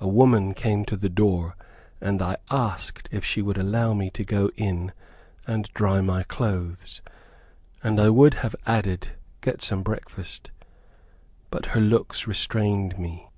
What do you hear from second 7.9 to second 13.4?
I would have added, get some breakfast, but her looks restrained me.